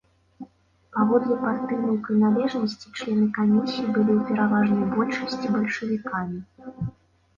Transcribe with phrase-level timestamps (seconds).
[0.95, 6.39] Паводле партыйнай прыналежнасці члены камісій былі ў пераважнай большасці бальшавікамі.